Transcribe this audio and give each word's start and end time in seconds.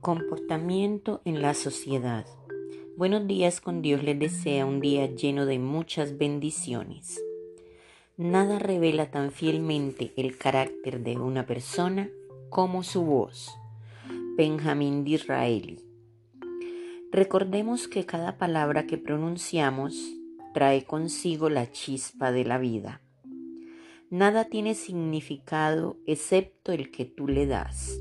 Comportamiento 0.00 1.20
en 1.26 1.42
la 1.42 1.52
sociedad. 1.52 2.24
Buenos 2.96 3.26
días 3.26 3.60
con 3.60 3.82
Dios 3.82 4.02
les 4.02 4.18
desea 4.18 4.64
un 4.64 4.80
día 4.80 5.04
lleno 5.14 5.44
de 5.44 5.58
muchas 5.58 6.16
bendiciones. 6.16 7.22
Nada 8.16 8.58
revela 8.58 9.10
tan 9.10 9.30
fielmente 9.30 10.14
el 10.16 10.38
carácter 10.38 11.00
de 11.00 11.18
una 11.18 11.44
persona 11.44 12.08
como 12.48 12.82
su 12.82 13.02
voz. 13.02 13.50
Benjamín 14.38 15.04
Disraeli. 15.04 15.84
Recordemos 17.12 17.86
que 17.86 18.06
cada 18.06 18.38
palabra 18.38 18.86
que 18.86 18.96
pronunciamos 18.96 20.14
trae 20.54 20.84
consigo 20.84 21.50
la 21.50 21.70
chispa 21.70 22.32
de 22.32 22.46
la 22.46 22.56
vida. 22.56 23.02
Nada 24.08 24.46
tiene 24.46 24.74
significado 24.74 25.98
excepto 26.06 26.72
el 26.72 26.90
que 26.90 27.04
tú 27.04 27.28
le 27.28 27.46
das. 27.46 28.00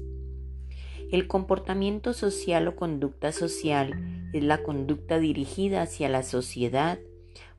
El 1.11 1.25
comportamiento 1.27 2.13
social 2.13 2.67
o 2.67 2.75
conducta 2.75 3.31
social 3.31 4.29
es 4.31 4.43
la 4.43 4.61
conducta 4.61 5.17
dirigida 5.17 5.81
hacia 5.81 6.07
la 6.07 6.21
sociedad 6.21 6.99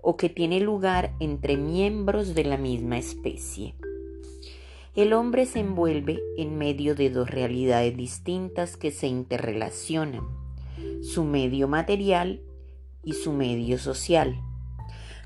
o 0.01 0.17
que 0.17 0.29
tiene 0.29 0.61
lugar 0.61 1.15
entre 1.19 1.57
miembros 1.57 2.35
de 2.35 2.45
la 2.45 2.57
misma 2.57 2.99
especie. 2.99 3.75
El 4.95 5.13
hombre 5.13 5.47
se 5.47 5.61
envuelve 5.61 6.21
en 6.37 6.59
medio 6.59 6.95
de 6.95 7.11
dos 7.11 7.29
realidades 7.29 7.97
distintas 7.97 8.77
que 8.77 8.93
se 8.93 9.09
interrelacionan, 9.09 10.29
su 11.03 11.25
medio 11.25 11.67
material 11.67 12.43
y 13.03 13.15
su 13.15 13.33
medio 13.33 13.79
social. 13.79 14.41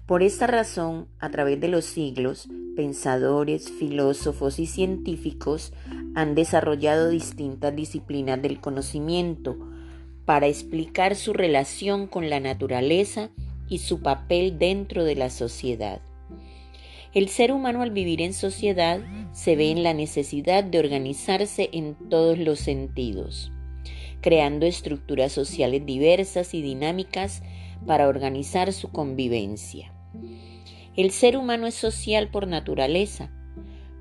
Por 0.06 0.22
esta 0.22 0.46
razón, 0.46 1.08
a 1.18 1.30
través 1.30 1.58
de 1.60 1.68
los 1.68 1.86
siglos, 1.86 2.46
pensadores, 2.76 3.70
filósofos 3.70 4.58
y 4.58 4.66
científicos 4.66 5.72
han 6.14 6.34
desarrollado 6.34 7.08
distintas 7.08 7.74
disciplinas 7.74 8.42
del 8.42 8.60
conocimiento 8.60 9.56
para 10.26 10.46
explicar 10.46 11.16
su 11.16 11.32
relación 11.32 12.06
con 12.06 12.28
la 12.28 12.38
naturaleza 12.38 13.30
y 13.66 13.78
su 13.78 14.02
papel 14.02 14.58
dentro 14.58 15.04
de 15.04 15.16
la 15.16 15.30
sociedad. 15.30 16.02
El 17.14 17.30
ser 17.30 17.50
humano 17.50 17.80
al 17.80 17.90
vivir 17.90 18.20
en 18.20 18.34
sociedad 18.34 19.00
se 19.32 19.56
ve 19.56 19.70
en 19.70 19.82
la 19.82 19.94
necesidad 19.94 20.64
de 20.64 20.80
organizarse 20.80 21.70
en 21.72 21.94
todos 22.10 22.38
los 22.38 22.58
sentidos, 22.58 23.52
creando 24.20 24.66
estructuras 24.66 25.32
sociales 25.32 25.86
diversas 25.86 26.52
y 26.52 26.60
dinámicas 26.60 27.42
para 27.86 28.06
organizar 28.06 28.70
su 28.74 28.90
convivencia. 28.90 29.93
El 30.96 31.10
ser 31.10 31.36
humano 31.36 31.66
es 31.66 31.74
social 31.74 32.28
por 32.28 32.46
naturaleza, 32.46 33.30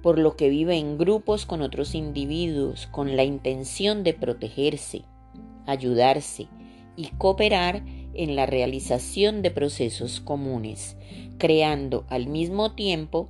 por 0.03 0.19
lo 0.19 0.35
que 0.35 0.49
vive 0.49 0.77
en 0.77 0.97
grupos 0.97 1.45
con 1.45 1.61
otros 1.61 1.95
individuos 1.95 2.87
con 2.87 3.15
la 3.15 3.23
intención 3.23 4.03
de 4.03 4.13
protegerse, 4.13 5.03
ayudarse 5.65 6.47
y 6.95 7.07
cooperar 7.17 7.83
en 8.13 8.35
la 8.35 8.45
realización 8.45 9.41
de 9.41 9.49
procesos 9.49 10.19
comunes, 10.19 10.97
creando 11.37 12.05
al 12.09 12.27
mismo 12.27 12.73
tiempo 12.73 13.29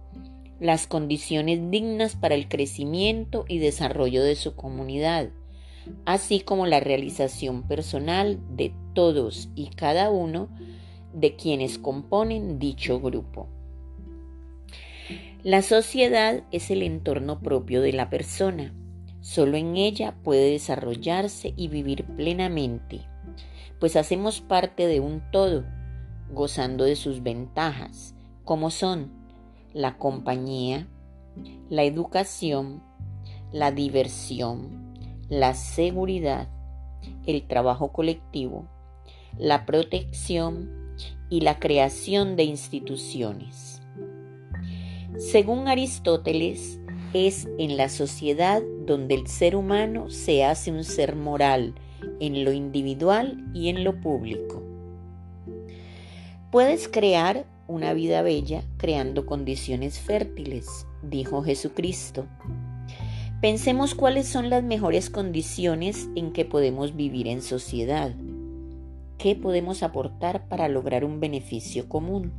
las 0.59 0.87
condiciones 0.87 1.69
dignas 1.69 2.15
para 2.15 2.35
el 2.35 2.47
crecimiento 2.47 3.45
y 3.47 3.59
desarrollo 3.59 4.23
de 4.23 4.35
su 4.35 4.55
comunidad, 4.55 5.29
así 6.05 6.39
como 6.39 6.65
la 6.65 6.79
realización 6.79 7.67
personal 7.67 8.39
de 8.55 8.73
todos 8.93 9.49
y 9.55 9.67
cada 9.69 10.09
uno 10.09 10.49
de 11.14 11.36
quienes 11.36 11.78
componen 11.78 12.59
dicho 12.59 13.00
grupo. 13.00 13.47
La 15.44 15.61
sociedad 15.61 16.44
es 16.52 16.72
el 16.72 16.83
entorno 16.83 17.39
propio 17.39 17.81
de 17.81 17.92
la 17.92 18.09
persona. 18.09 18.73
Solo 19.19 19.58
en 19.58 19.75
ella 19.75 20.16
puede 20.23 20.52
desarrollarse 20.52 21.53
y 21.56 21.68
vivir 21.68 22.06
plenamente, 22.06 23.02
pues 23.79 23.96
hacemos 23.96 24.41
parte 24.41 24.88
de 24.88 25.00
un 25.00 25.22
todo, 25.31 25.66
gozando 26.31 26.85
de 26.85 26.96
sus 26.96 27.23
ventajas, 27.23 28.16
como 28.44 28.69
son 28.69 29.12
la 29.73 29.97
compañía, 29.97 30.88
la 31.69 31.84
educación, 31.84 32.81
la 33.52 33.72
diversión, 33.72 34.94
la 35.29 35.53
seguridad, 35.53 36.47
el 37.25 37.47
trabajo 37.47 37.91
colectivo, 37.91 38.68
la 39.38 39.66
protección 39.66 40.82
y 41.33 41.41
la 41.41 41.57
creación 41.57 42.35
de 42.35 42.44
instituciones. 42.44 43.81
Según 45.17 45.67
Aristóteles, 45.67 46.79
es 47.11 47.47
en 47.57 47.75
la 47.75 47.89
sociedad 47.89 48.61
donde 48.85 49.16
el 49.16 49.25
ser 49.25 49.55
humano 49.55 50.11
se 50.11 50.43
hace 50.43 50.72
un 50.72 50.83
ser 50.83 51.16
moral 51.16 51.73
en 52.19 52.45
lo 52.45 52.51
individual 52.51 53.43
y 53.51 53.69
en 53.69 53.83
lo 53.83 53.99
público. 53.99 54.61
Puedes 56.51 56.88
crear 56.88 57.47
una 57.66 57.93
vida 57.93 58.22
bella 58.22 58.63
creando 58.77 59.25
condiciones 59.25 59.97
fértiles, 59.97 60.85
dijo 61.01 61.41
Jesucristo. 61.41 62.27
Pensemos 63.41 63.95
cuáles 63.95 64.27
son 64.27 64.51
las 64.51 64.63
mejores 64.63 65.09
condiciones 65.09 66.09
en 66.16 66.31
que 66.31 66.45
podemos 66.45 66.95
vivir 66.95 67.27
en 67.27 67.41
sociedad 67.41 68.13
qué 69.23 69.38
podemos 69.38 69.84
aportar 69.84 70.50
para 70.50 70.67
lograr 70.67 71.06
un 71.06 71.22
beneficio 71.22 71.88
común. 71.88 72.34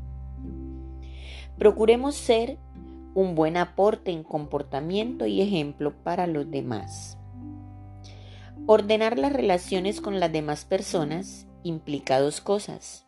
Procuremos 1.56 2.14
ser 2.14 2.58
un 3.14 3.34
buen 3.34 3.56
aporte 3.56 4.10
en 4.10 4.22
comportamiento 4.22 5.24
y 5.24 5.40
ejemplo 5.40 5.94
para 6.02 6.26
los 6.26 6.50
demás. 6.50 7.16
Ordenar 8.66 9.18
las 9.18 9.32
relaciones 9.32 10.02
con 10.02 10.20
las 10.20 10.30
demás 10.30 10.66
personas 10.66 11.46
implica 11.62 12.20
dos 12.20 12.42
cosas. 12.42 13.06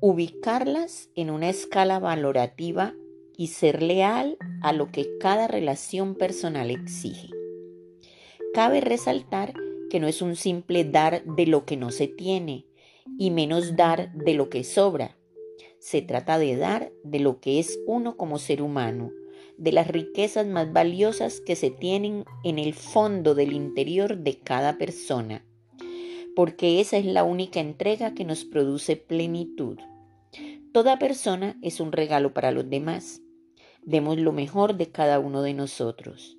Ubicarlas 0.00 1.08
en 1.16 1.30
una 1.30 1.48
escala 1.48 1.98
valorativa 1.98 2.94
y 3.36 3.48
ser 3.48 3.82
leal 3.82 4.36
a 4.62 4.72
lo 4.72 4.92
que 4.92 5.18
cada 5.18 5.48
relación 5.48 6.14
personal 6.14 6.70
exige. 6.70 7.30
Cabe 8.54 8.80
resaltar 8.80 9.52
que 9.90 9.98
no 9.98 10.06
es 10.06 10.22
un 10.22 10.36
simple 10.36 10.84
dar 10.84 11.24
de 11.24 11.46
lo 11.48 11.64
que 11.64 11.76
no 11.76 11.90
se 11.90 12.06
tiene, 12.06 12.66
y 13.18 13.30
menos 13.30 13.76
dar 13.76 14.12
de 14.12 14.34
lo 14.34 14.48
que 14.48 14.64
sobra. 14.64 15.16
Se 15.78 16.02
trata 16.02 16.38
de 16.38 16.56
dar 16.56 16.92
de 17.02 17.20
lo 17.20 17.40
que 17.40 17.58
es 17.58 17.78
uno 17.86 18.16
como 18.16 18.38
ser 18.38 18.62
humano, 18.62 19.12
de 19.58 19.72
las 19.72 19.88
riquezas 19.88 20.46
más 20.46 20.72
valiosas 20.72 21.40
que 21.40 21.56
se 21.56 21.70
tienen 21.70 22.24
en 22.42 22.58
el 22.58 22.74
fondo 22.74 23.34
del 23.34 23.52
interior 23.52 24.18
de 24.18 24.38
cada 24.38 24.78
persona, 24.78 25.44
porque 26.34 26.80
esa 26.80 26.96
es 26.96 27.04
la 27.04 27.24
única 27.24 27.60
entrega 27.60 28.14
que 28.14 28.24
nos 28.24 28.44
produce 28.44 28.96
plenitud. 28.96 29.78
Toda 30.72 30.98
persona 30.98 31.56
es 31.62 31.78
un 31.78 31.92
regalo 31.92 32.34
para 32.34 32.50
los 32.50 32.68
demás. 32.68 33.20
Demos 33.84 34.18
lo 34.18 34.32
mejor 34.32 34.76
de 34.76 34.90
cada 34.90 35.20
uno 35.20 35.42
de 35.42 35.54
nosotros. 35.54 36.36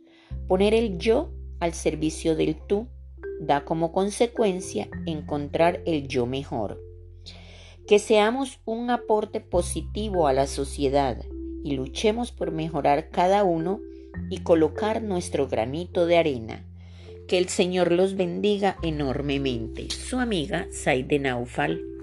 Poner 0.47 0.73
el 0.73 0.97
yo 0.97 1.31
al 1.61 1.73
servicio 1.73 2.35
del 2.35 2.57
tú 2.67 2.89
da 3.39 3.65
como 3.65 3.91
consecuencia 3.91 4.89
encontrar 5.05 5.81
el 5.85 6.07
yo 6.07 6.25
mejor. 6.25 6.81
Que 7.87 7.99
seamos 7.99 8.59
un 8.65 8.89
aporte 8.89 9.39
positivo 9.39 10.27
a 10.27 10.33
la 10.33 10.47
sociedad 10.47 11.23
y 11.63 11.75
luchemos 11.75 12.31
por 12.31 12.51
mejorar 12.51 13.09
cada 13.09 13.43
uno 13.43 13.79
y 14.29 14.39
colocar 14.39 15.01
nuestro 15.01 15.47
granito 15.47 16.05
de 16.05 16.17
arena. 16.17 16.65
Que 17.27 17.37
el 17.37 17.49
Señor 17.49 17.91
los 17.91 18.15
bendiga 18.15 18.77
enormemente. 18.83 19.89
Su 19.89 20.19
amiga 20.19 20.67
Saide 20.71 21.19
Naufal. 21.19 21.94